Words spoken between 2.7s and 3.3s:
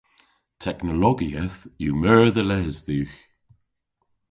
dhywgh.